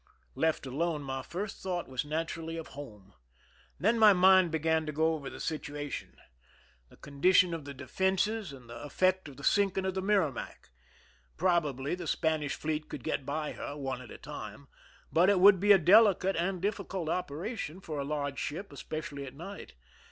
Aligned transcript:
Left 0.33 0.65
alone, 0.65 1.03
my 1.03 1.21
first 1.21 1.61
thought 1.61 1.87
was 1.87 2.03
naturally 2.03 2.57
of 2.57 2.69
home. 2.69 3.13
Then 3.79 3.99
my 3.99 4.13
mind 4.13 4.49
began 4.49 4.83
to 4.87 4.91
go 4.91 5.13
over 5.13 5.29
the 5.29 5.37
situa 5.37 5.91
tion—the 5.91 6.97
condition 6.97 7.53
of 7.53 7.65
the 7.65 7.73
defenses, 7.75 8.51
and 8.51 8.67
the 8.67 8.79
effect 8.81 9.27
of 9.27 9.37
the 9.37 9.43
sinking 9.43 9.85
of 9.85 9.93
the 9.93 10.01
Merrimac. 10.01 10.71
Probably 11.37 11.93
the 11.93 12.07
Spanish 12.07 12.55
fleet 12.55 12.89
could 12.89 13.03
get 13.03 13.27
by 13.27 13.51
her, 13.51 13.77
one 13.77 14.01
at 14.01 14.09
a 14.09 14.17
time; 14.17 14.69
but 15.13 15.29
it 15.29 15.39
would 15.39 15.59
be 15.59 15.71
a 15.71 15.77
delicate 15.77 16.35
and 16.35 16.63
difficult 16.63 17.07
operation 17.07 17.79
for 17.79 17.99
a 17.99 18.03
large 18.03 18.39
ship, 18.39 18.71
especially 18.73 19.25
at 19.27 19.35
night. 19.35 19.75